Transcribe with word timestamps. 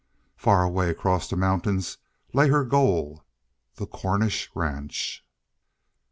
Far 0.35 0.63
away 0.63 0.89
across 0.89 1.29
the 1.29 1.35
mountains 1.37 1.99
lay 2.33 2.49
her 2.49 2.63
goal 2.65 3.23
the 3.75 3.85
Cornish 3.85 4.49
ranch. 4.55 5.23